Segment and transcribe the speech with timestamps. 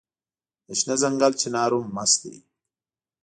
[0.67, 2.35] د شنه ځنګل چنار هم مست دی